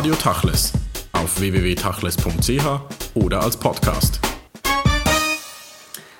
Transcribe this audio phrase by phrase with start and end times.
[0.00, 0.72] Radio Tachles
[1.12, 2.64] auf www.tachles.ch
[3.16, 4.18] oder als Podcast.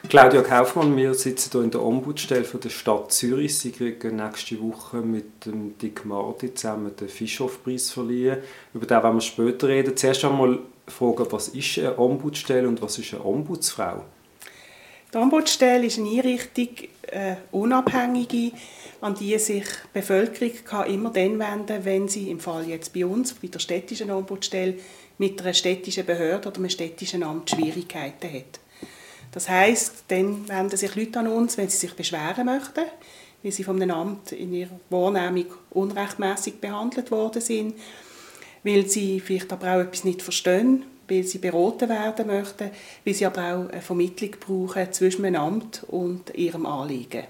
[0.06, 3.58] Claudia Kaufmann, wir sitzen hier in der Ombudsstelle der Stadt Zürich.
[3.58, 8.36] Sie kriegen nächste Woche mit dem Dick Marti zusammen den Fischhoff-Preis verliehen.
[8.74, 9.96] Über den werden wir später reden.
[9.96, 14.04] Zuerst einmal fragen, was ist eine Ombudsstelle und was ist eine Ombudsfrau?
[15.14, 16.68] Die Ombudsstelle ist eine Einrichtung,
[17.10, 18.52] eine äh, unabhängige,
[19.00, 23.06] an die sich die Bevölkerung kann immer dann wenden wenn sie im Fall jetzt bei
[23.06, 24.74] uns, bei der städtischen Ombudsstelle,
[25.18, 28.60] mit einer städtischen Behörde oder einem städtischen Amt Schwierigkeiten hat.
[29.32, 32.84] Das heißt, dann wenden sich Leute an uns, wenn sie sich beschweren möchten,
[33.42, 37.74] weil sie einem Amt in ihrer Wahrnehmung unrechtmäßig behandelt worden sind,
[38.64, 42.70] weil sie vielleicht aber auch etwas nicht verstehen, weil sie beraten werden möchten,
[43.04, 47.24] weil sie aber auch eine Vermittlung brauchen zwischen dem Amt und ihrem Anliegen.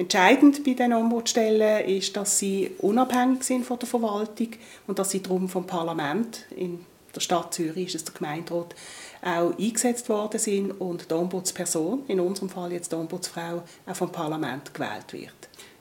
[0.00, 4.48] Entscheidend bei den Ombudsstellen ist, dass sie unabhängig sind von der Verwaltung
[4.86, 8.74] und dass sie darum vom Parlament in der Stadt Zürich ist es der Gemeinderat
[9.20, 14.10] auch eingesetzt worden sind und die Ombudsperson, in unserem Fall jetzt die Ombudsfrau, auch vom
[14.10, 15.34] Parlament gewählt wird.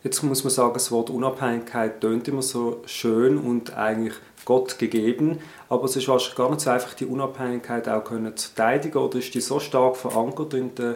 [0.03, 5.39] Jetzt muss man sagen, das Wort Unabhängigkeit tönt immer so schön und eigentlich Gott gegeben,
[5.69, 9.19] aber es ist wahrscheinlich gar nicht so einfach, die Unabhängigkeit auch können zu verteidigen oder
[9.19, 10.95] ist die so stark verankert in den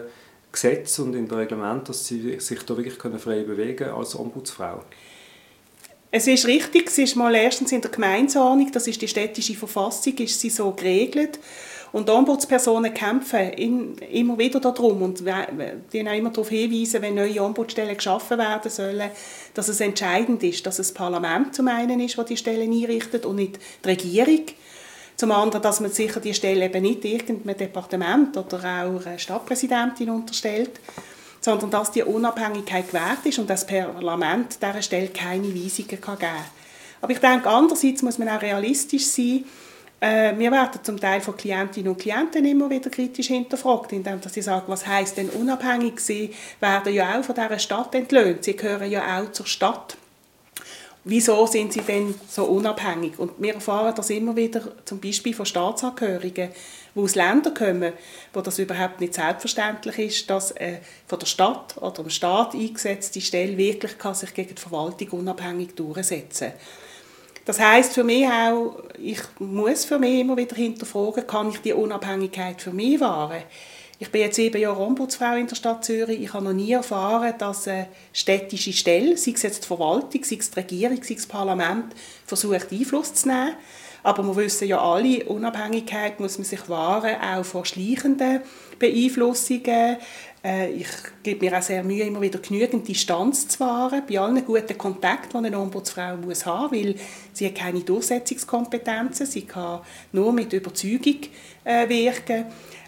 [0.54, 4.82] Gesetzen und in den Reglementen, dass sie sich da wirklich frei bewegen können als Ombudsfrau?
[6.10, 10.16] Es ist richtig, es ist mal erstens in der Gemeindeordnung, das ist die städtische Verfassung,
[10.18, 11.40] ist sie so geregelt.
[11.90, 15.30] Und Ombudspersonen kämpfen in, immer wieder darum und die
[16.08, 19.10] auch immer darauf hinweisen, wenn neue Ombudsstellen geschaffen werden sollen,
[19.54, 23.26] dass es entscheidend ist, dass es das Parlament zum einen ist, das die Stellen einrichtet
[23.26, 24.46] und nicht die Regierung.
[25.16, 30.10] Zum anderen, dass man sicher die Stelle eben nicht irgendeinem Departement oder auch einer Stadtpräsidentin
[30.10, 30.80] unterstellt,
[31.40, 36.18] sondern dass die Unabhängigkeit gewährt ist und das Parlament dieser Stelle keine Weisungen geben kann.
[37.00, 39.44] Aber ich denke, andererseits muss man auch realistisch sein,
[40.00, 44.42] äh, wir werden zum Teil von Klientinnen und Klienten immer wieder kritisch hinterfragt, indem sie
[44.42, 46.00] sagen, was heißt denn unabhängig?
[46.00, 48.44] Sie werden ja auch von dieser Stadt entlöhnt.
[48.44, 49.96] Sie gehören ja auch zur Stadt.
[51.06, 53.18] Wieso sind sie denn so unabhängig?
[53.18, 56.48] Und wir erfahren das immer wieder, zum Beispiel von Staatsangehörigen,
[56.94, 57.92] die aus Ländern kommen,
[58.32, 63.20] wo das überhaupt nicht selbstverständlich ist, dass eine von der Stadt oder dem Staat eingesetzte
[63.20, 66.52] Stelle wirklich kann sich gegen die Verwaltung unabhängig durchsetzen.
[67.44, 71.74] Das heißt für mich auch, ich muss für mich immer wieder hinterfragen, kann ich die
[71.74, 73.42] Unabhängigkeit für mich wahren?
[74.04, 76.20] Ich bin jetzt sieben Jahre Ombudsfrau in der Stadt Zürich.
[76.20, 80.36] Ich habe noch nie erfahren, dass eine städtische Stelle, sei es jetzt die Verwaltung, sei
[80.38, 81.94] es die Regierung, sei es das Parlament,
[82.26, 83.54] versucht Einfluss zu nehmen.
[84.02, 88.42] Aber wir wissen ja alle, Unabhängigkeit muss man sich wahren, auch vor schleichenden
[88.78, 89.96] Beeinflussungen,
[90.44, 90.88] äh, ich
[91.22, 95.42] gebe mir auch sehr Mühe, immer wieder genügend Distanz zu wahren, bei allen guten Kontakten,
[95.42, 96.96] die eine Ombudsfrau haben muss, weil
[97.32, 99.80] sie hat keine Durchsetzungskompetenzen, sie kann
[100.12, 101.20] nur mit Überzeugung
[101.64, 102.44] äh, wirken.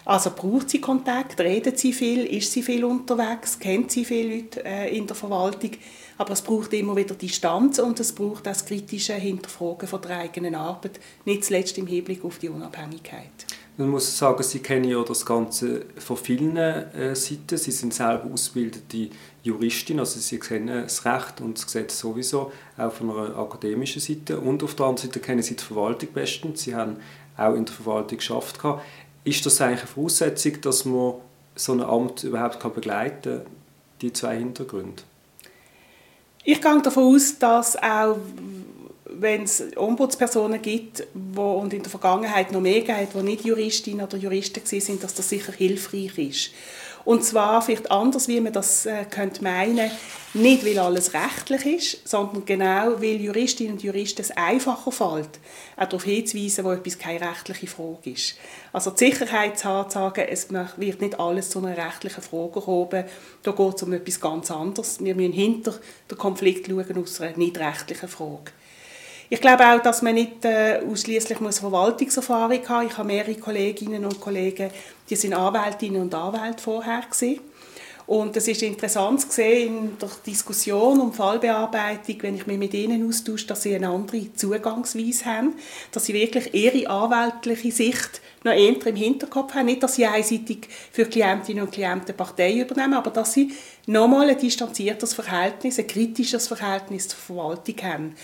[0.07, 4.63] Also braucht sie Kontakt, redet sie viel, ist sie viel unterwegs, kennt sie viele Leute
[4.63, 5.71] äh, in der Verwaltung,
[6.17, 10.55] aber es braucht immer wieder Distanz und es braucht das kritische Hinterfragen von der eigenen
[10.55, 13.31] Arbeit, nicht zuletzt im Hinblick auf die Unabhängigkeit.
[13.75, 17.57] Man muss sagen, Sie kennen ja das Ganze von vielen äh, Seiten.
[17.57, 19.09] Sie sind selber ausgebildete
[19.43, 24.39] Juristin, also Sie kennen das Recht und das Gesetz sowieso, auch von einer akademischen Seite.
[24.39, 26.63] Und auf der anderen Seite kennen Sie die Verwaltung bestens.
[26.63, 26.95] Sie haben
[27.37, 28.59] auch in der Verwaltung geschafft.
[29.27, 31.15] Ist das eigentlich eine Voraussetzung, dass man
[31.53, 33.45] so ein Amt überhaupt begleiten kann,
[34.01, 35.03] die zwei Hintergründe?
[36.45, 38.15] Ich gehe davon aus, dass auch
[39.03, 44.05] wenn es Ombudspersonen gibt wo, und in der Vergangenheit noch mehr gibt, die nicht Juristinnen
[44.05, 46.51] oder Juristen sind, dass das sicher hilfreich ist.
[47.07, 49.89] Und zwar vielleicht anders, wie man das äh, könnte meinen,
[50.33, 55.39] nicht weil alles rechtlich ist, sondern genau weil Juristinnen und Juristen es einfacher fällt,
[55.77, 58.35] auch darauf hinzuweisen, wo etwas keine rechtliche Frage ist.
[58.73, 62.59] Also die Sicherheit zu haben, zu sagen, es wird nicht alles zu einer rechtlichen Frage
[62.59, 63.05] erhoben,
[63.41, 65.01] da geht es um etwas ganz anderes.
[65.01, 65.75] Wir müssen hinter
[66.11, 68.51] den Konflikt schauen aus einer nicht rechtlichen Frage.
[69.29, 72.91] Ich glaube auch, dass man nicht äh, ausschließlich Verwaltungserfahrung haben muss.
[72.91, 74.69] Ich habe mehrere Kolleginnen und Kollegen,
[75.09, 77.41] die sind Anwältinnen und Anwälte vorher gewesen.
[78.05, 82.73] Und es ist interessant zu sehen in der Diskussion um Fallbearbeitung, wenn ich mich mit
[82.73, 85.55] ihnen austausche, dass sie eine andere Zugangsweise haben,
[85.91, 89.65] dass sie wirklich ihre anwältliche Sicht noch eher im Hinterkopf haben.
[89.65, 93.51] Nicht, dass sie einseitig für Klientinnen und Klienten Partei übernehmen, aber dass sie
[93.87, 98.15] nochmal ein distanziertes Verhältnis, ein kritisches Verhältnis zur Verwaltung haben.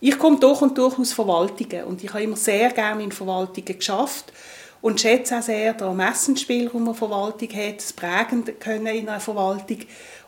[0.00, 3.78] Ich komme durch und durch aus Verwaltungen und ich habe immer sehr gerne in Verwaltungen
[3.78, 4.32] geschafft
[4.80, 9.78] und schätze auch sehr den Ermessensspielraum, den Verwaltung hat, das Prägen können in einer Verwaltung.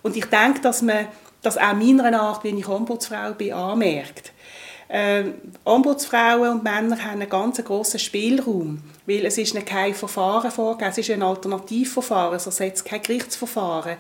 [0.03, 1.07] Und ich denke, dass man
[1.41, 4.33] das auch meiner Art, wie ich Ombudsfrau bin, anmerkt.
[4.93, 5.25] äh,
[5.65, 10.99] Ombudsfrauen und Männer haben einen ganz grossen Spielraum, weil es ist kein Verfahren vorgegeben, es
[10.99, 13.97] ist ein Alternativverfahren, es ersetzt kein Gerichtsverfahren.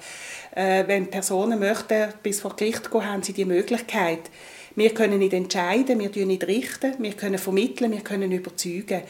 [0.54, 4.30] Äh, wenn Personen möchten bis vor Gericht gehen, haben sie die Möglichkeit.
[4.74, 9.02] Wir können nicht entscheiden, wir können nicht richten, wir können vermitteln, wir können überzeugen.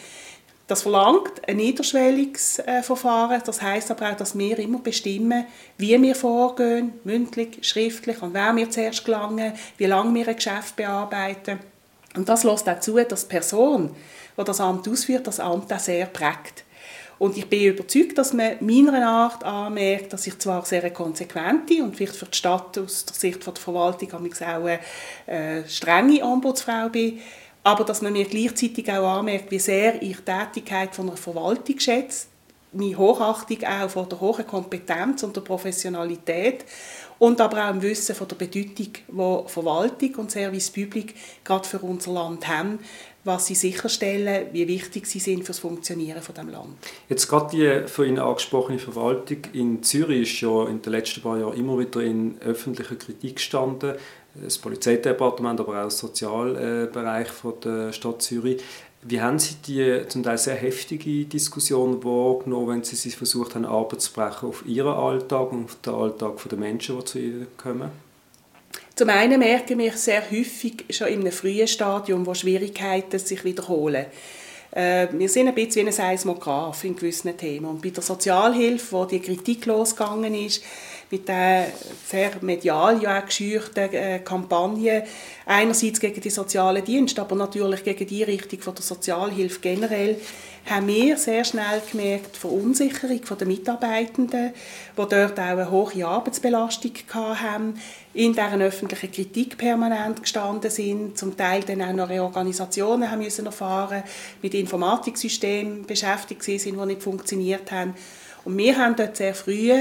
[0.67, 3.43] Das verlangt ein niederschwelliges äh, Verfahren.
[3.45, 5.45] Das heißt aber auch, dass wir immer bestimmen,
[5.77, 10.77] wie wir vorgehen, mündlich, schriftlich, an wer wir zuerst gelangen, wie lange wir ein Geschäft
[10.77, 11.59] bearbeiten.
[12.17, 13.95] Und das lässt dazu, dass die Person,
[14.39, 16.62] die das Amt ausführt, das Amt auch sehr prägt.
[17.23, 21.95] Und ich bin überzeugt, dass man meiner Art anmerkt, dass ich zwar sehr konsequente und
[21.95, 24.81] vielleicht für die Stadt aus der Sicht der Verwaltung auch eine
[25.29, 27.21] äh, strenge Ombudsfrau bin,
[27.63, 31.79] aber dass man mir gleichzeitig auch anmerkt, wie sehr ich die Tätigkeit von einer Verwaltung
[31.79, 32.27] schätze,
[32.73, 36.65] meine Hochachtung auch von der hohen Kompetenz und der Professionalität
[37.21, 38.75] und aber auch im Wissen von der Bedeutung,
[39.07, 41.15] die Verwaltung und Service Public
[41.45, 42.81] gerade für unser Land haben,
[43.25, 46.75] was sie sicherstellen, wie wichtig sie sind für das Funktionieren von dem Land.
[47.09, 51.39] Jetzt gerade die von Ihnen angesprochene Verwaltung in Zürich ist ja in den letzten paar
[51.39, 53.95] Jahren immer wieder in öffentlicher Kritik gestanden
[54.35, 58.63] das Polizeidepartement, aber auch der Sozialbereich von der Stadt Zürich.
[59.03, 63.65] Wie haben Sie die zum Teil sehr heftige Diskussion wahrgenommen, wenn Sie sich versucht haben,
[63.65, 67.47] Arbeit zu brechen auf Ihren Alltag und auf den Alltag der Menschen, die zu Ihnen
[67.57, 67.91] kommen?
[68.95, 74.07] Zum einen merken wir sehr häufig schon in einem frühen Stadium, wo Schwierigkeiten sich wiederholen.
[74.71, 77.67] Äh, wir sind ein bisschen wie ein Seismograph in gewissen Themen.
[77.67, 80.63] Und bei der Sozialhilfe, wo die Kritik losgegangen ist,
[81.13, 81.67] mit der
[82.07, 85.05] sehr medial ja auch äh, Kampagne,
[85.45, 90.17] einerseits gegen die sozialen Dienste, aber natürlich gegen die Richtung von der Sozialhilfe generell,
[90.65, 94.53] haben wir sehr schnell gemerkt, die Verunsicherung der Mitarbeitenden,
[94.97, 97.75] die dort auch eine hohe Arbeitsbelastung hatten,
[98.15, 103.45] in deren öffentlichen Kritik permanent gestanden sind, zum Teil dann auch noch Reorganisationen haben müssen
[103.45, 104.05] erfahren,
[104.41, 107.95] mit Informatiksystemen beschäftigt sind, die nicht funktioniert haben.
[108.45, 109.73] Und wir haben dort sehr früh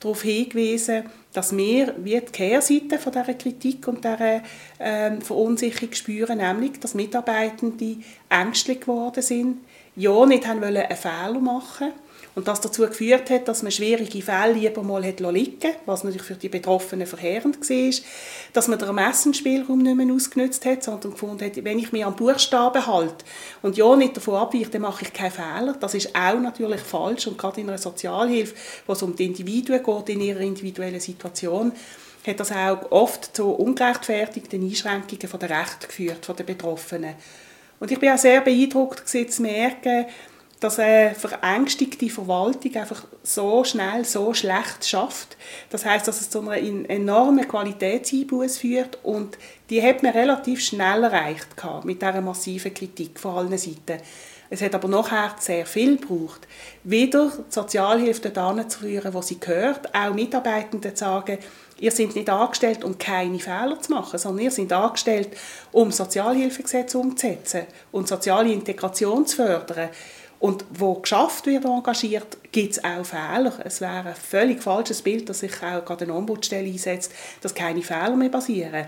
[0.00, 4.42] darauf hingewiesen, dass wir wie die Kehrseite von dieser Kritik und dieser
[4.80, 7.96] ähm, Verunsicherung spüren, nämlich, dass Mitarbeitende
[8.30, 9.58] ängstlich geworden sind,
[9.96, 11.92] ja nicht haben wollen einen Fehler machen
[12.36, 16.26] und das dazu geführt hat, dass man schwierige Fälle lieber mal hat liegen was natürlich
[16.26, 18.00] für die Betroffenen verheerend war,
[18.52, 22.14] dass man den Ermessensspielraum nicht mehr ausgenutzt hat, sondern gefunden hat, wenn ich mich am
[22.14, 23.24] Buchstaben halte
[23.62, 25.76] und ja nicht davon abweiche, dann mache ich keinen Fehler.
[25.80, 28.54] Das ist auch natürlich falsch und gerade in einer Sozialhilfe,
[28.86, 31.72] wo es um die Individuen geht, in ihrer individuellen Situation,
[32.26, 37.14] hat das auch oft zu ungerechtfertigten Einschränkungen der Rechte geführt von den Betroffenen.
[37.80, 40.06] Und ich bin auch sehr beeindruckt zu merken,
[40.60, 45.36] dass eine verängstigte Verwaltung einfach so schnell, so schlecht schafft.
[45.70, 49.36] Das heißt, dass es zu einer enormen Qualitätseinbuß führt und
[49.68, 51.48] die hat man relativ schnell erreicht
[51.84, 54.00] mit dieser massiven Kritik von allen Seiten.
[54.50, 56.46] Es hat aber nachher sehr viel gebraucht,
[56.84, 61.38] wieder die Sozialhilfe dorthin zu führen, wo sie gehört, auch Mitarbeitenden zu sagen,
[61.78, 65.28] Ihr seid nicht angestellt, um keine Fehler zu machen, sondern ihr seid angestellt,
[65.72, 69.90] um Sozialhilfegesetze umzusetzen und soziale Integration zu fördern.
[70.38, 73.52] Und wo geschafft wird, engagiert, gibt es auch Fehler.
[73.64, 77.12] Es wäre ein völlig falsches Bild, dass sich auch gerade eine Ombudsstelle einsetzt,
[77.42, 78.86] dass keine Fehler mehr passieren.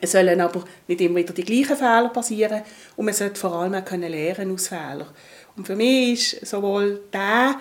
[0.00, 2.62] Es sollen aber nicht immer wieder die gleichen Fehler passieren
[2.96, 5.08] und man sollte vor allem auch können lernen aus Fehlern.
[5.56, 7.56] Und für mich ist sowohl der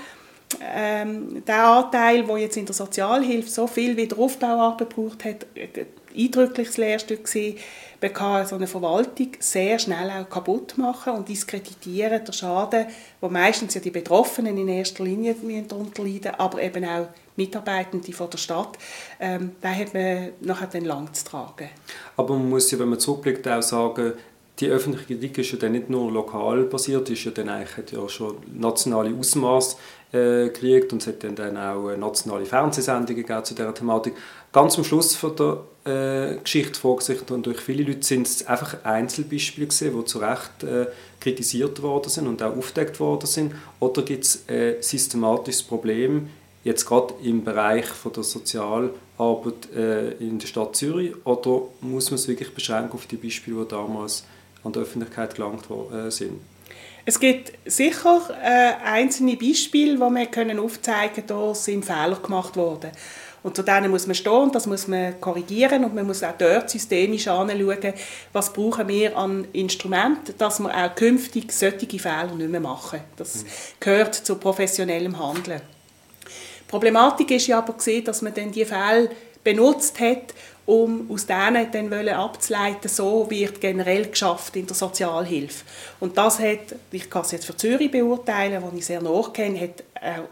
[0.62, 5.86] ähm, der Anteil, der jetzt in der Sozialhilfe so viel Wiederaufbauarbeit gebraucht hat, ein
[6.18, 7.58] eindrückliches Lehrstück gewesen.
[8.02, 12.88] Man kann so eine Verwaltung sehr schnell auch kaputt machen und diskreditieren, der Schaden,
[13.22, 15.36] wo meistens ja die Betroffenen in erster Linie
[15.68, 18.78] darunter leiden, aber eben auch Mitarbeitende von der Stadt,
[19.20, 21.70] ähm, da hat man nachher dann lang zu tragen.
[22.20, 24.12] Aber man muss ja, wenn man zurückblickt, auch sagen,
[24.60, 27.94] die öffentliche Kritik ist ja dann nicht nur lokal basiert, ist ja dann eigentlich hat
[27.94, 29.78] ja schon nationale Ausmaß
[30.12, 34.16] äh, gekriegt und es hat dann, dann auch nationale Fernsehsendungen zu dieser Thematik.
[34.52, 38.84] Ganz am Schluss von der äh, Geschichte vorgesichtet und durch viele Leute sind es einfach
[38.84, 40.88] Einzelbeispiele gewesen, die zu Recht äh,
[41.22, 43.56] kritisiert worden sind und auch aufgedeckt worden sind.
[43.80, 46.28] Oder gibt es ein systematisches Problem,
[46.64, 52.16] jetzt gerade im Bereich von der Sozialarbeit äh, in der Stadt Zürich, oder muss man
[52.16, 54.26] es wirklich beschränken auf die Beispiele, die damals
[54.64, 56.40] an die Öffentlichkeit gelangt äh, sind?
[57.06, 62.56] Es gibt sicher äh, einzelne Beispiele, wo wir können aufzeigen können, da sind Fehler gemacht
[62.56, 62.92] worden.
[63.42, 66.38] Und zu denen muss man stehen und das muss man korrigieren und man muss auch
[66.38, 67.94] dort systemisch anschauen,
[68.34, 73.00] was brauchen wir an Instrumenten, dass wir auch künftig solche Fehler nicht mehr machen.
[73.16, 73.48] Das mhm.
[73.80, 75.62] gehört zu professionellem Handeln.
[76.70, 79.10] Die Problematik ist ja aber gesehen, dass man dann die Fälle
[79.44, 80.36] benutzt hat,
[80.68, 85.66] um aus denen dann abzuleiten, so wird generell geschafft in der Sozialhilfe.
[86.00, 89.84] Und das hat, ich kann es jetzt für Zürich beurteilen, wo ich sehr nachkenne, hat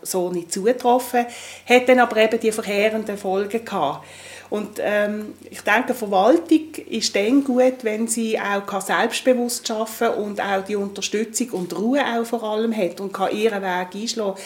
[0.02, 1.26] so nicht zugetroffen,
[1.68, 4.06] hat dann aber eben die verheerenden Folgen gehabt.
[4.50, 10.64] Und ähm, ich denke, Verwaltung ist dann gut, wenn sie auch selbstbewusst arbeiten und auch
[10.64, 14.40] die Unterstützung und Ruhe auch vor allem hat und kann ihren Weg einschlagen.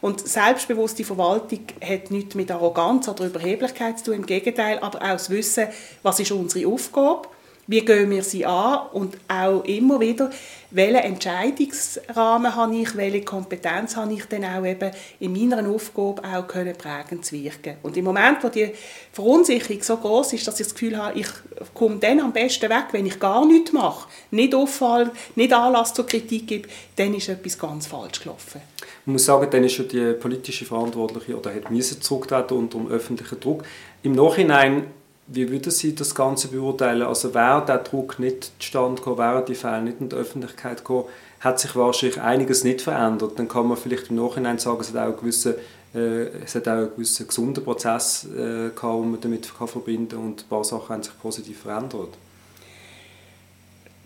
[0.00, 5.12] Und selbstbewusste Verwaltung hat nichts mit Arroganz oder Überheblichkeit zu tun, im Gegenteil, aber auch
[5.14, 5.66] das Wissen,
[6.04, 7.28] was ist unsere Aufgabe
[7.68, 10.30] wie gehen wir sie an und auch immer wieder,
[10.70, 16.48] welchen Entscheidungsrahmen habe ich, welche Kompetenz habe ich denn auch eben in meiner Aufgabe auch
[16.48, 17.76] können prägend zu wirken.
[17.82, 18.72] Und im Moment, wo die
[19.12, 21.28] Verunsicherung so groß ist, dass ich das Gefühl habe, ich
[21.74, 26.06] komme dann am besten weg, wenn ich gar nichts mache, nicht auffallen, nicht Anlass zur
[26.06, 28.62] Kritik gebe, dann ist etwas ganz falsch gelaufen.
[29.04, 31.64] Man muss sagen, dann ist schon die politische Verantwortliche oder hat
[32.00, 33.64] zurücktreten unter dem öffentlichen Druck.
[34.02, 34.86] Im Nachhinein
[35.28, 37.02] wie würden Sie das Ganze beurteilen?
[37.02, 41.04] Also wäre der Druck nicht zustande gekommen, wären die Fälle nicht in die Öffentlichkeit gekommen,
[41.40, 43.38] hat sich wahrscheinlich einiges nicht verändert.
[43.38, 45.54] Dann kann man vielleicht im Nachhinein sagen, es hat auch einen gewissen,
[45.94, 50.08] äh, es hat auch einen gewissen gesunden Prozess äh, gehabt, den man damit kann verbinden
[50.08, 52.10] kann und ein paar Sachen haben sich positiv verändert.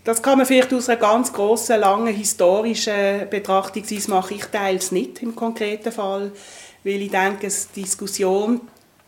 [0.03, 4.35] Das kann man vielleicht aus einer ganz grossen, langen historischen Betrachtungsweise machen.
[4.35, 6.33] Ich teile es nicht im konkreten Fall,
[6.83, 8.59] weil ich denke, die Diskussion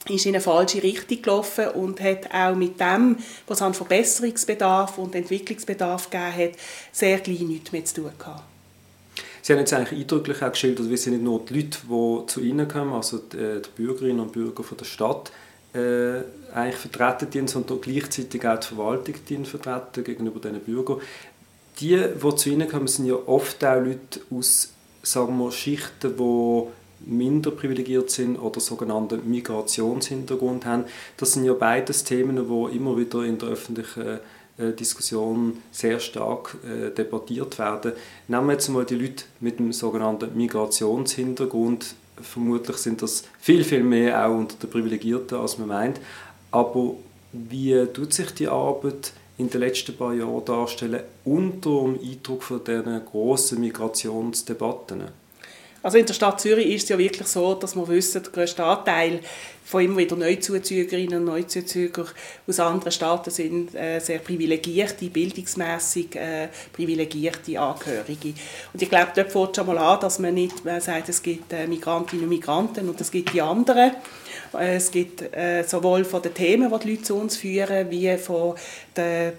[0.09, 5.15] ist in eine falsche Richtung gelaufen und hat auch mit dem, was an Verbesserungsbedarf und
[5.15, 6.51] Entwicklungsbedarf gegeben hat,
[6.91, 8.43] sehr gleich nichts mehr zu tun gehabt.
[9.41, 12.41] Sie haben jetzt eigentlich eindrücklich auch geschildert, wie sie nicht nur die Leute, die zu
[12.41, 15.31] Ihnen kommen, also die, äh, die Bürgerinnen und Bürger von der Stadt,
[15.73, 16.21] äh,
[16.53, 20.99] eigentlich vertreten die, sondern gleichzeitig auch die Verwaltung die vertreten gegenüber diesen Bürgern.
[21.79, 24.69] Die, die zu Ihnen kommen, sind ja oft auch Leute aus
[25.05, 26.63] sagen wir, Schichten, die
[26.99, 30.85] minder privilegiert sind oder sogenannten Migrationshintergrund haben.
[31.17, 34.19] Das sind ja beides Themen, die immer wieder in der öffentlichen
[34.57, 37.93] äh, Diskussion sehr stark äh, debattiert werden.
[38.27, 41.95] Nehmen wir jetzt mal die Leute mit dem sogenannten Migrationshintergrund.
[42.21, 45.99] Vermutlich sind das viel, viel mehr auch unter den Privilegierten, als man meint.
[46.51, 46.95] Aber
[47.33, 52.63] wie tut sich die Arbeit in den letzten paar Jahren darstellen unter dem Eindruck von
[52.63, 55.24] diesen grossen Migrationsdebatten?
[55.85, 58.63] Also in der Stadt Zürich ist es ja wirklich so, dass wir wissen, der grösste
[58.63, 59.19] Anteil
[59.63, 62.07] von immer wieder Neuzuzügerinnen und Neuzuzüger
[62.47, 68.33] aus anderen Staaten sind äh, sehr privilegierte, bildungsmässig äh, privilegierte Angehörige.
[68.73, 71.53] Und ich glaube, dort fängt schon mal an, dass man nicht man sagt, es gibt
[71.53, 73.91] äh, Migrantinnen und Migranten und es gibt die anderen.
[74.55, 78.17] Äh, es gibt äh, sowohl von den Themen, die die Leute zu uns führen, wie
[78.17, 78.55] von
[78.97, 79.33] den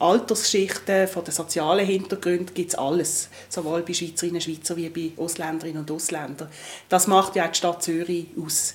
[0.00, 3.28] Altersschichten, von den sozialen Hintergründen gibt es alles.
[3.48, 6.48] Sowohl bei Schweizerinnen und Schweizern wie bei Ausländerinnen und Ausländern.
[6.88, 8.74] Das macht ja auch die Stadt Zürich aus.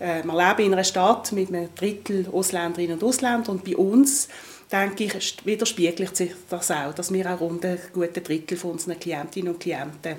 [0.00, 4.28] Äh, wir leben in einer Stadt mit einem Drittel Ausländerinnen und Ausländer und bei uns
[4.70, 8.98] denke ich, widerspiegelt sich das auch, dass wir auch rund ein gutes Drittel von unseren
[8.98, 10.16] Klientinnen und Klienten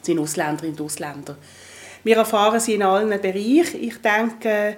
[0.00, 1.36] sind Ausländerinnen und Ausländer.
[2.04, 3.80] Wir erfahren sie in allen Bereichen.
[3.80, 4.76] Ich denke,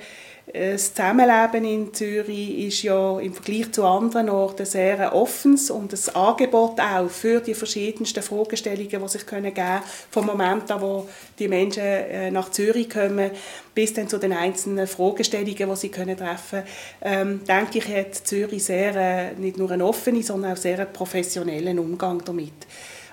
[0.53, 6.15] das Zusammenleben in Zürich ist ja im Vergleich zu anderen Orten sehr offenes und das
[6.15, 11.09] Angebot auch für die verschiedensten Fragestellungen, die sich geben können, vom Moment an, wo
[11.39, 13.31] die Menschen äh, nach Zürich kommen,
[13.75, 16.63] bis dann zu den einzelnen Fragestellungen, die sie können treffen
[17.01, 20.85] können, ähm, denke ich, hat Zürich sehr, äh, nicht nur einen offenen, sondern auch sehr
[20.85, 22.53] professionellen Umgang damit.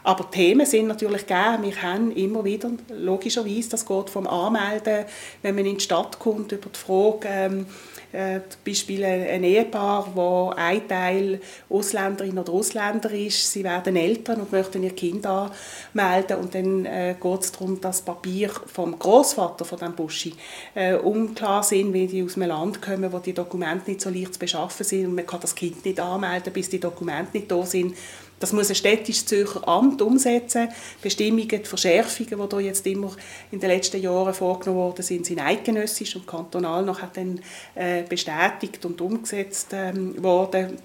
[0.03, 1.63] Aber Themen sind natürlich gegeben.
[1.63, 5.05] Wir haben immer wieder, logischerweise, das geht vom Anmelden,
[5.41, 7.65] wenn man in die Stadt kommt, über die Frage, ähm,
[8.11, 11.39] äh, zum Beispiel ein Ehepaar, wo ein Teil
[11.69, 16.37] Ausländerin oder Ausländer ist, sie werden Eltern und möchten ihr Kind anmelden.
[16.37, 20.33] Und dann äh, geht es darum, dass Papier vom Großvater von dem Buschi
[20.75, 24.33] äh, unklar sind, wie die aus einem Land kommen, wo die Dokumente nicht so leicht
[24.33, 25.05] zu beschaffen sind.
[25.05, 27.95] Und man kann das Kind nicht anmelden, bis die Dokumente nicht da sind
[28.41, 30.67] das muss ein städtisches Zürcher Amt umsetzen.
[31.01, 33.15] Bestimmungen, die Verschärfungen, die jetzt immer
[33.51, 37.39] in den letzten Jahren vorgenommen worden sind, sind eidgenössisch und kantonal noch dann
[37.75, 40.77] äh, bestätigt und umgesetzt ähm, worden.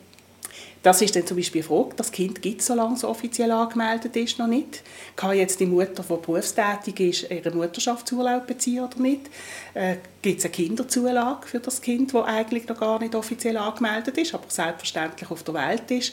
[0.82, 4.14] Das ist dann zum Beispiel eine Frage, das Kind gibt es, solange es offiziell angemeldet
[4.14, 4.82] ist, noch nicht.
[5.16, 9.22] Kann jetzt die Mutter, die berufstätig ist, ihren Mutterschaftsurlaub beziehen oder nicht?
[9.74, 14.16] Äh, gibt es eine Kinderzulage für das Kind, das eigentlich noch gar nicht offiziell angemeldet
[14.16, 16.12] ist, aber selbstverständlich auf der Welt ist?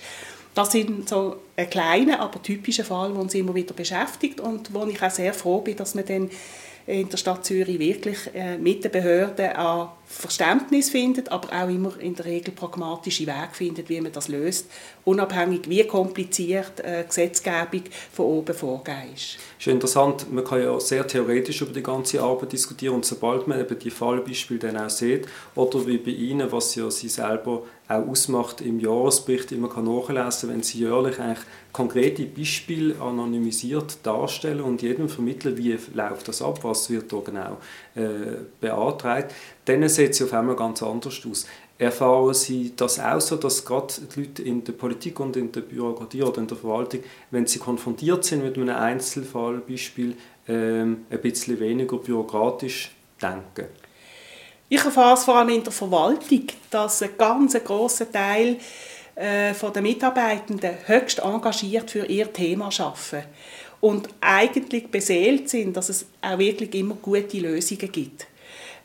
[0.54, 4.86] Das sind so ein kleiner, aber typischer Fall, der uns immer wieder beschäftigt und wo
[4.86, 6.30] ich auch sehr froh bin, dass man dann
[6.86, 11.98] in der Stadt Zürich wirklich äh, mit den Behörden an Verständnis findet, aber auch immer
[12.00, 14.70] in der Regel pragmatische Wege findet, wie man das löst,
[15.06, 19.38] unabhängig wie kompliziert äh, Gesetzgebung von oben vorgegeben ist.
[19.58, 23.62] Ist interessant, man kann ja sehr theoretisch über die ganze Arbeit diskutieren und sobald man
[23.62, 28.08] eben die Fallbeispiele dann auch sieht oder wie bei Ihnen, was ja Sie selber auch
[28.08, 34.82] ausmacht im Jahresbericht immer kann nachlesen, wenn Sie jährlich eigentlich konkrete Beispiele anonymisiert darstellen und
[34.82, 37.58] jedem vermitteln, wie läuft das ab, was wird da genau
[37.96, 39.34] äh, beantragt,
[39.66, 41.46] dann sieht es auf einmal ganz anders aus.
[41.78, 45.62] Erfahren Sie das auch so, dass gerade die Leute in der Politik und in der
[45.62, 50.16] Bürokratie oder in der Verwaltung, wenn sie konfrontiert sind mit einem Einzelfallbeispiel,
[50.48, 53.83] ähm, ein bisschen weniger bürokratisch denken?
[54.70, 58.58] Ich erfahre es vor allem in der Verwaltung, dass ein ganz grosser Teil
[59.16, 63.28] äh, der Mitarbeitenden höchst engagiert für ihr Thema arbeiten
[63.82, 68.28] und eigentlich beseelt sind, dass es auch wirklich immer gute Lösungen gibt.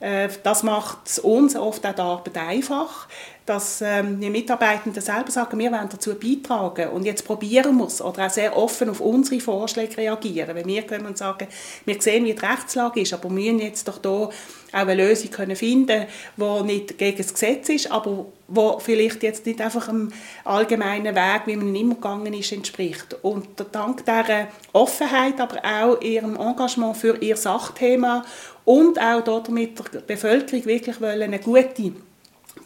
[0.01, 3.09] Äh, das macht uns oft auch die Arbeit einfach,
[3.49, 8.03] dass ähm, die Mitarbeitenden selber sagen, wir wollen dazu beitragen und jetzt probieren wir es
[8.03, 10.55] oder auch sehr offen auf unsere Vorschläge reagieren.
[10.55, 11.49] Wenn wir können sagen,
[11.87, 14.33] wir sehen, wie die Rechtslage ist, aber wir müssen jetzt doch da auch
[14.73, 16.05] eine Lösung können finden,
[16.37, 20.13] die nicht gegen das Gesetz ist, aber wo vielleicht jetzt nicht einfach einem
[20.45, 23.17] allgemeinen Weg, wie man immer gegangen ist, entspricht.
[23.23, 28.25] Und dank dieser Offenheit, aber auch ihrem Engagement für ihr Sachthema
[28.67, 31.95] und auch damit der Bevölkerung wirklich eine gute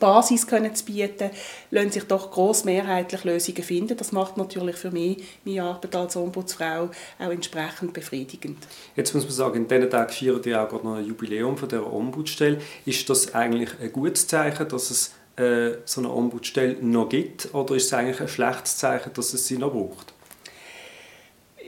[0.02, 1.30] Basis können zu bieten,
[1.70, 3.96] lassen sich doch grossmehrheitlich Lösungen finden.
[3.96, 6.90] Das macht natürlich für mich meine Arbeit als Ombudsfrau
[7.20, 8.58] auch entsprechend befriedigend.
[8.96, 11.68] Jetzt muss man sagen, in diesen Tagen feiern die auch gerade noch ein Jubiläum von
[11.68, 12.58] der Ombudsstelle.
[12.84, 17.76] Ist das eigentlich ein gutes Zeichen, dass es äh, so eine Ombudsstelle noch gibt, oder
[17.76, 20.12] ist es eigentlich ein schlechtes Zeichen, dass es sie noch braucht?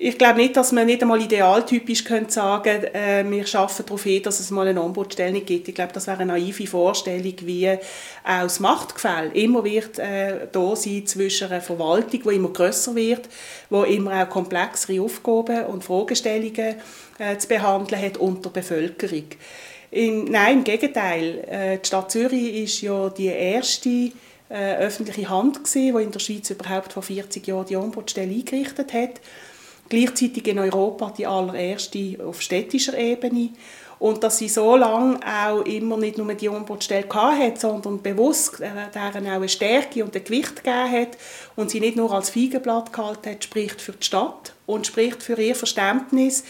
[0.07, 4.23] Ich glaube nicht, dass man nicht einmal idealtypisch könnte sagen äh, wir schaffen darauf hin,
[4.23, 5.67] dass es mal eine Ombudsstelle gibt.
[5.67, 7.79] Ich glaube, das wäre eine naive Vorstellung, wie auch
[8.23, 13.31] das Machtgefälle immer wird äh, da sein zwischen einer Verwaltung, die immer grösser wird,
[13.71, 16.75] wo immer auch komplexere Aufgaben und Fragestellungen
[17.19, 19.25] äh, zu behandeln hat und der Bevölkerung.
[19.91, 21.45] In, nein, im Gegenteil.
[21.49, 23.89] Äh, die Stadt Zürich ist ja die erste
[24.51, 28.93] äh, öffentliche Hand gewesen, die in der Schweiz überhaupt vor 40 Jahren die Ombudsstelle eingerichtet
[28.93, 29.21] hat
[29.89, 33.51] gleichzeitig in Europa die allererste auf städtischer Ebene.
[33.99, 38.71] Und dass sie so lange auch immer nicht nur die Ombudsstelle hat, sondern bewusst äh,
[38.93, 41.17] deren auch eine Stärke und ein Gewicht gegeben hat
[41.57, 45.41] und sie nicht nur als Feigenblatt gehalten hat, spricht für die Stadt und spricht für
[45.41, 46.45] ihr Verständnis.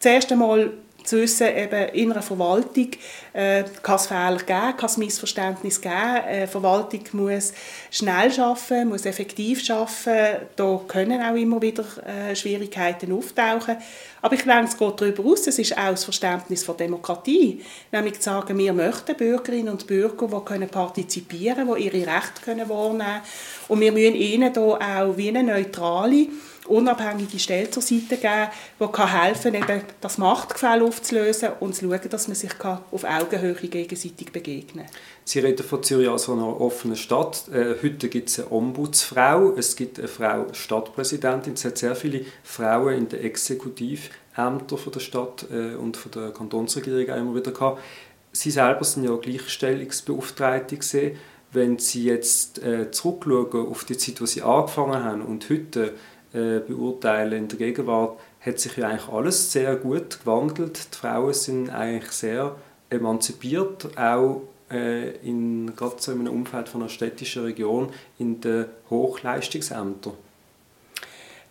[0.00, 0.72] Zuerst einmal
[1.06, 2.90] zu wissen, eben in einer Verwaltung
[3.32, 5.94] äh, kann es Fehler geben, kann es Missverständnis geben.
[5.94, 7.52] Eine Verwaltung muss
[7.90, 10.46] schnell arbeiten, muss effektiv arbeiten.
[10.56, 13.76] Da können auch immer wieder äh, Schwierigkeiten auftauchen.
[14.22, 17.62] Aber ich denke, es geht darüber aus, es ist auch das Verständnis von Demokratie.
[17.92, 22.68] Nämlich zu sagen, wir möchten Bürgerinnen und Bürger, die können partizipieren können, die ihre Rechte
[22.68, 23.20] wahrnehmen können.
[23.68, 26.26] Und wir müssen ihnen da auch wie eine neutrale
[26.68, 28.48] unabhängige Stelle zur Seite geben,
[28.80, 33.54] die helfen kann, eben das Machtgefälle aufzulösen und zu schauen, dass man sich auf Augenhöhe
[33.54, 34.94] gegenseitig begegnen kann.
[35.24, 37.48] Sie reden von Zürich als einer offenen Stadt.
[37.52, 42.24] Äh, heute gibt es eine Ombudsfrau, es gibt eine Frau Stadtpräsidentin, es hat sehr viele
[42.44, 47.82] Frauen in den Exekutivämtern der Stadt äh, und der Kantonsregierung immer wieder gehabt.
[48.30, 51.18] Sie selber sind ja Gleichstellungsbeauftragte gesehen.
[51.52, 55.94] Wenn Sie jetzt äh, zurückschauen auf die Zeit, wo Sie angefangen haben und heute
[56.36, 60.88] äh, beurteilen in der Gegenwart, hat sich ja eigentlich alles sehr gut gewandelt.
[60.92, 62.54] Die Frauen sind eigentlich sehr
[62.90, 68.66] emanzipiert, auch äh, in gerade so in einem Umfeld von einer städtischen Region in den
[68.90, 70.12] Hochleistungsämtern.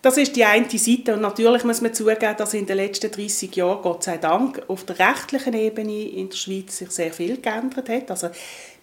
[0.06, 3.56] Das ist die eine Seite und natürlich muss man zugeben, dass in den letzten 30
[3.56, 7.88] Jahren, Gott sei Dank, auf der rechtlichen Ebene in der Schweiz sich sehr viel geändert
[7.88, 8.12] hat.
[8.12, 8.28] Also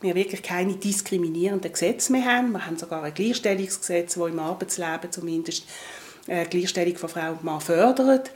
[0.02, 2.52] wir wirklich keine diskriminierenden Gesetze mehr haben.
[2.52, 5.64] Wir haben sogar ein Gleichstellungsgesetz, das im Arbeitsleben zumindest
[6.28, 8.32] äh, Gleichstellung von Frau und Mann fördert.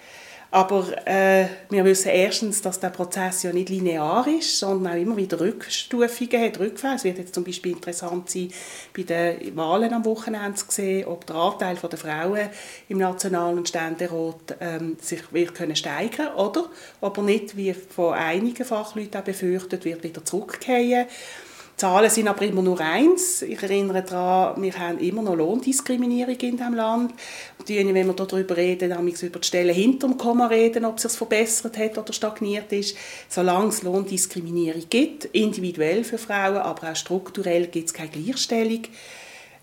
[0.49, 5.17] Aber äh, wir wissen erstens, dass der Prozess ja nicht linear ist, sondern auch immer
[5.17, 6.95] wieder Rückstufungen hat, Rückfälle.
[6.95, 8.49] Es wird jetzt zum Beispiel interessant sein,
[8.95, 12.49] bei den Wahlen am Wochenende zu sehen, ob der Anteil der Frauen
[12.87, 16.69] im Nationalen Ständerat ähm, sich wird können steigern oder
[17.01, 21.07] ob er nicht, wie von einigen Fachleuten auch befürchtet, wird wieder zurückkehren.
[21.77, 23.43] Zahlen sind aber immer nur eins.
[23.43, 27.13] Ich erinnere daran, wir haben immer noch Lohndiskriminierung in diesem Land.
[27.59, 31.03] Und wenn wir darüber reden, dann über die Stellen hinter dem Komma reden, ob es
[31.03, 32.97] sich verbessert hat oder stagniert ist.
[33.29, 38.81] Solange es Lohndiskriminierung gibt, individuell für Frauen, aber auch strukturell gibt es keine Gleichstellung.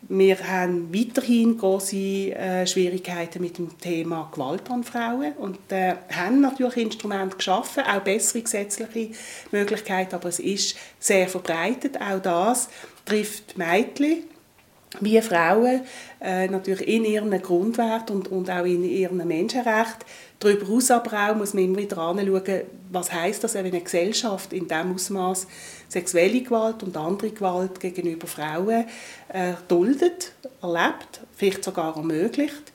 [0.09, 6.41] Wir haben weiterhin große äh, Schwierigkeiten mit dem Thema Gewalt an Frauen und äh, haben
[6.41, 9.11] natürlich Instrumente geschaffen, auch bessere gesetzliche
[9.51, 12.01] Möglichkeiten, aber es ist sehr verbreitet.
[12.01, 12.69] Auch das
[13.07, 14.25] trifft Mädchen
[15.01, 15.81] wie Frauen
[16.21, 20.05] äh, natürlich in ihren Grundwert und, und auch in ihren Menschenrechten.
[20.39, 24.53] Darüber hinaus aber auch muss man immer wieder anschauen, was heißt das, wenn eine Gesellschaft
[24.53, 25.47] in diesem Ausmaß
[25.89, 28.85] sexuelle Gewalt und andere Gewalt gegenüber Frauen
[29.29, 32.74] äh, duldet, erlebt, vielleicht sogar ermöglicht.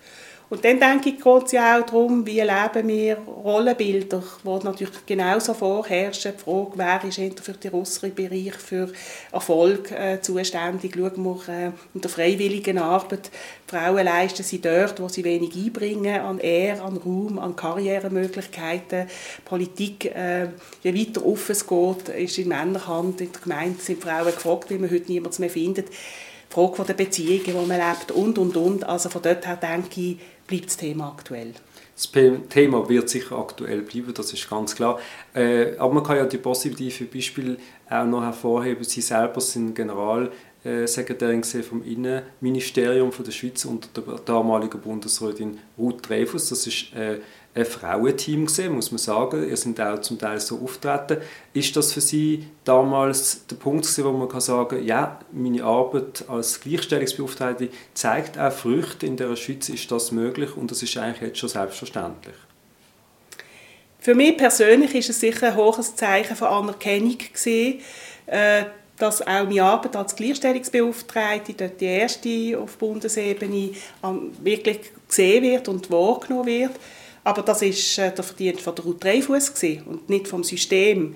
[0.50, 5.06] Und dann denke ich, geht es ja auch darum, wie leben wir Rollenbilder, wo natürlich
[5.06, 6.34] genauso vorherrschen.
[6.36, 8.92] Die Frage, wer ist hinter für den äußeren Bereich für
[9.32, 10.94] Erfolg äh, zuständig.
[10.96, 13.30] Schauen wir äh, in der freiwilligen Arbeit.
[13.68, 19.06] Frauen leisten sie dort, wo sie wenig einbringen, an Ehr, an Raum, an Karrieremöglichkeiten.
[19.46, 20.48] Politik, äh,
[20.82, 23.22] je weiter offen es geht, ist in Männerhand.
[23.22, 25.90] In der Gemeinde sind Frauen gefragt, wie man heute niemanden mehr findet.
[25.90, 28.84] Die Frage der Beziehungen, die man lebt und, und, und.
[28.84, 30.18] Also von dort her denke ich,
[30.50, 31.54] bleibt das Thema aktuell.
[31.96, 32.12] Das
[32.50, 35.00] Thema wird sicher aktuell bleiben, das ist ganz klar.
[35.34, 37.58] Äh, aber man kann ja die positiven Beispiele
[37.90, 38.84] auch noch hervorheben.
[38.86, 46.50] Sie selber sind Generalsekretärin vom Innenministerium der Schweiz unter der damaligen Bundesrätin Ruth Dreyfus.
[46.50, 47.20] Das ist äh,
[47.56, 49.48] ein Frauenteam gesehen, muss man sagen.
[49.48, 51.18] Ihr sind auch zum Teil so auftreten.
[51.54, 56.26] Ist das für Sie damals der Punkt gewesen, wo man kann sagen, ja, meine Arbeit
[56.28, 61.22] als Gleichstellungsbeauftragte zeigt auch Früchte in der Schweiz, ist das möglich und das ist eigentlich
[61.22, 62.36] jetzt schon selbstverständlich?
[64.00, 67.82] Für mich persönlich ist es sicher ein hohes Zeichen von Anerkennung gewesen,
[68.28, 68.64] äh,
[68.98, 73.72] dass auch meine Arbeit als Gleichstellungsbeauftragte, dort die erste auf Bundesebene,
[74.42, 76.72] wirklich gesehen wird und wahrgenommen wird.
[77.24, 79.52] Aber das ist äh, der Verdienst von der Ruth Dreifuss
[79.86, 81.16] und nicht vom System.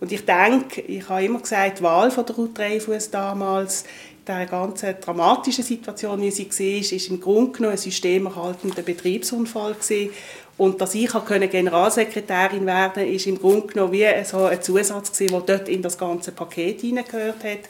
[0.00, 3.84] Und ich denke, ich habe immer gesagt, die Wahl von der Ruth Dreifuss damals,
[4.26, 10.10] der ganzen dramatischen Situation, wie sie war, ist im Grunde genommen ein systemerhaltender Betriebsunfall gewesen.
[10.58, 11.10] Und dass ich
[11.50, 15.96] Generalsekretärin werden konnte, ist im Grunde genommen wie ein Zusatz gewesen, der dort in das
[15.96, 17.60] ganze Paket hineingehört hat.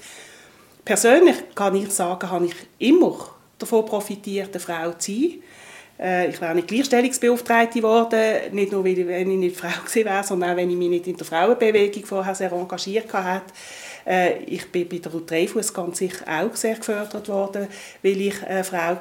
[0.84, 5.34] Persönlich kann ich sagen, habe ich immer davon profitiert, eine Frau zu sein.
[5.98, 10.50] Äh, ich wäre nicht Gleichstellungsbeauftragte geworden, nicht nur, weil ich nicht Frau gewesen wäre, sondern
[10.52, 13.52] auch, wenn ich mich nicht in der Frauenbewegung vorher sehr engagiert hatte.
[14.08, 17.68] Äh, ich bin bei der Ruth Dreyfus ganz sicher auch sehr gefördert worden,
[18.02, 19.00] weil ich eine Frau war.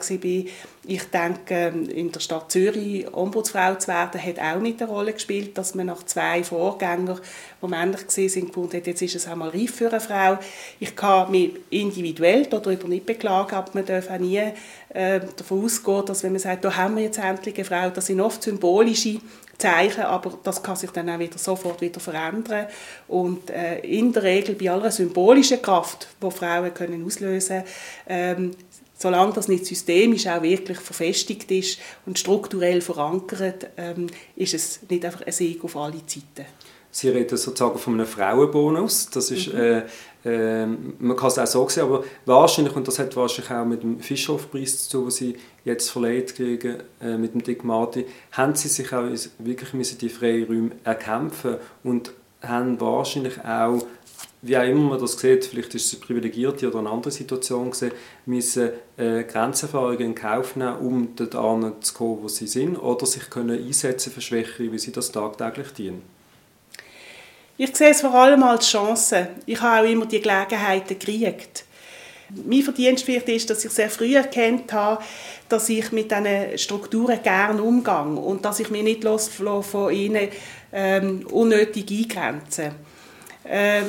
[0.89, 5.13] Ich denke, ähm, in der Stadt Zürich Ombudsfrau zu werden, hat auch nicht eine Rolle
[5.13, 7.20] gespielt, dass man nach zwei Vorgängern,
[7.62, 10.39] die männlich sind, gefunden hat, jetzt ist es einmal reif für eine Frau.
[10.80, 14.41] Ich kann mich individuell darüber nicht beklagen, aber man darf auch nie
[14.89, 18.08] äh, davon ausgehen, dass wenn man sagt, da haben wir jetzt endlich eine Frau, das
[18.08, 19.20] sind oft symbolische
[19.58, 22.67] Zeichen, aber das kann sich dann auch wieder sofort wieder verändern
[23.08, 27.63] und äh, in der Regel bei aller symbolischen Kraft, die Frauen können auslösen
[28.08, 28.52] ähm,
[28.98, 35.06] solange das nicht systemisch auch wirklich verfestigt ist und strukturell verankert, ähm, ist es nicht
[35.06, 36.48] einfach ein Sieg auf alle Zeiten.
[36.91, 39.10] Sie reden sozusagen von einem Frauenbonus.
[39.10, 39.60] Das ist, mhm.
[39.60, 39.84] äh,
[40.26, 43.84] äh, man kann es auch so sehen, aber wahrscheinlich, und das hat wahrscheinlich auch mit
[43.84, 48.56] dem Fischhof-Preis zu tun, den Sie jetzt verleiht kriegen, äh, mit dem Dick Marty, haben
[48.56, 49.06] Sie sich auch
[49.39, 53.84] wirklich müssen die Freiräume erkämpfen und haben wahrscheinlich auch
[54.41, 57.71] wie auch immer man das sieht, vielleicht ist es eine privilegierte oder eine andere Situation
[57.71, 57.91] gesehen,
[58.26, 63.30] müssen äh, Grenzerfahrungen in Kauf nehmen, um dorthin zu kommen, wo sie sind, oder sich
[63.30, 66.16] können einsetzen für Schwächere, wie sie das tagtäglich dienen.
[67.60, 69.30] Ich sehe es vor allem als Chance.
[69.48, 71.65] Ich habe auch immer die Gelegenheiten gekriegt.
[72.46, 75.04] Mein Verdienst vielleicht ist, dass ich sehr früh erkannt habe,
[75.50, 80.28] dass ich mit diesen Strukturen gerne umgehe und dass ich mich nicht von ihnen
[80.72, 82.74] ähm, unnötig eingrenze.
[83.43, 83.86] Ähm,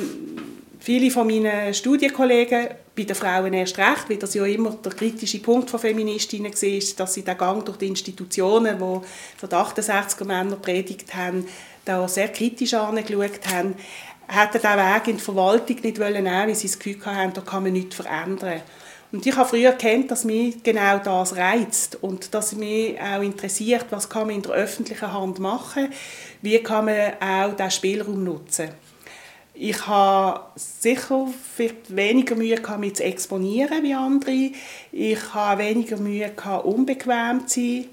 [0.79, 5.39] viele von meinen Studienkollegen, bei den Frauen erst recht, weil das ja immer der kritische
[5.39, 10.25] Punkt von Feministinnen war, dass sie den Gang durch die Institutionen, die von den 68er
[10.25, 11.45] Männer predigt haben,
[11.89, 13.75] da sehr kritisch angeschaut haben,
[14.27, 17.41] hätten den Weg in die Verwaltung nicht wollen nehmen, weil sie das Gefühl hatten, da
[17.41, 18.61] kann man nichts verändern.
[19.11, 23.87] Und ich habe früher erkannt, dass mich genau das reizt und dass mich auch interessiert,
[23.89, 25.91] was kann man in der öffentlichen Hand machen,
[26.43, 28.69] wie kann man auch diesen Spielraum nutzen.
[29.55, 31.27] Ich habe sicher
[31.87, 34.51] weniger Mühe gehabt, mich zu exponieren wie andere.
[34.91, 37.85] Ich habe weniger Mühe gehabt, unbequem zu sein.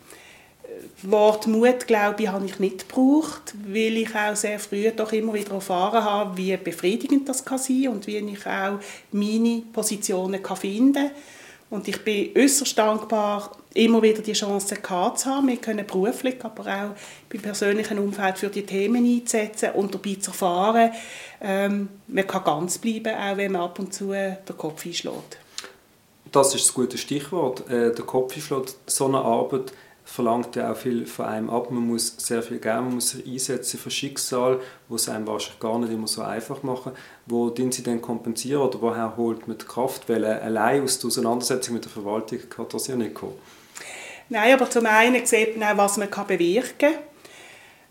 [1.03, 5.35] Wort Mut, glaube ich, habe ich nicht gebraucht, weil ich auch sehr früh doch immer
[5.35, 8.79] wieder erfahren habe, wie befriedigend das kann sein und wie ich auch
[9.13, 11.11] meine Positionen kann finden.
[11.69, 15.49] Und ich bin äußerst dankbar, immer wieder die Chance gehabt zu haben.
[15.49, 20.31] Wir können beruflich, aber auch im persönlichen Umfeld für die Themen einzusetzen und dabei zu
[20.31, 20.93] erfahren,
[21.41, 25.39] ähm, man kann ganz bleiben, auch wenn man ab und zu den Kopf einschlägt
[26.37, 27.69] das ist das gute Stichwort.
[27.71, 28.53] Äh, der Kopf ist
[28.87, 29.73] so eine Arbeit
[30.07, 31.71] verlangt ja auch viel von einem ab.
[31.71, 35.61] Man muss sehr viel geben, man muss sich einsetzen für Schicksal, wo es einem wahrscheinlich
[35.61, 36.93] gar nicht immer so einfach machen.
[37.27, 40.09] Wo den sie dann kompensieren oder woher holt man die Kraft?
[40.09, 43.35] Weil allein aus der Auseinandersetzung mit der Verwaltung kann das ja nicht kommen.
[44.29, 46.99] Nein, aber zum einen sieht man auch, was man bewirken kann.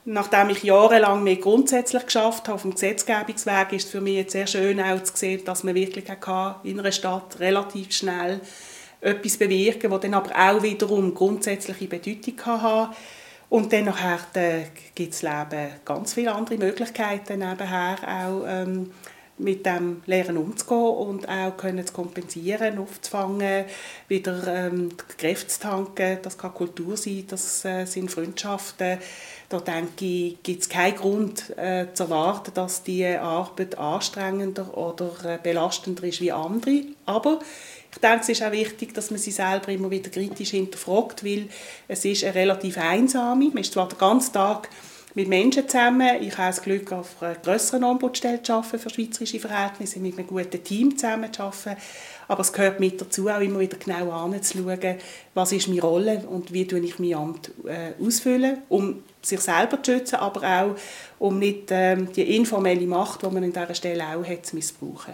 [0.05, 4.31] Nachdem ich jahrelang mehr grundsätzlich geschafft habe auf dem Gesetzgebungsweg, ist es für mich jetzt
[4.33, 6.05] sehr schön auch zu sehen, dass man wirklich
[6.63, 8.39] in einer Stadt relativ schnell
[9.01, 12.95] etwas bewirken, das dann aber auch wiederum grundsätzliche Bedeutung kann haben
[13.49, 14.19] und dann nachher
[14.95, 18.91] gibt es Leben ganz viele andere Möglichkeiten nebenher auch ähm,
[19.37, 23.65] mit dem Lehren umzugehen und auch können zu kompensieren, aufzufangen,
[24.07, 26.19] wieder ähm, Kräfte zu tanken.
[26.21, 28.97] Das kann Kultur sein, das äh, sind Freundschaften.
[29.49, 35.11] Da denke ich, gibt es keinen Grund äh, zu erwarten, dass die Arbeit anstrengender oder
[35.25, 36.83] äh, belastender ist wie andere.
[37.05, 37.39] Aber
[37.95, 41.47] ich denke, es ist auch wichtig, dass man sich selber immer wieder kritisch hinterfragt, weil
[41.87, 43.45] es ist eine relativ einsame.
[43.45, 44.69] Man ist zwar den ganzen Tag
[45.13, 46.21] mit Menschen zusammen.
[46.21, 50.27] Ich habe das Glück, auf einer grösseren Ombudsstelle zu arbeiten für schweizerische Verhältnisse, mit einem
[50.27, 51.81] guten Team zusammen zu arbeiten.
[52.27, 54.97] Aber es gehört mit dazu, auch immer wieder genau anzuschauen,
[55.33, 59.81] was ist meine Rolle und wie tue ich mein Amt äh, ausfüllen, um sich selber
[59.81, 60.75] zu schützen, aber auch,
[61.19, 65.13] um nicht ähm, die informelle Macht, die man an dieser Stelle auch hat, zu missbrauchen.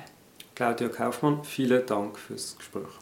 [0.55, 3.00] Claudia Kaufmann, vielen Dank fürs Gespräch.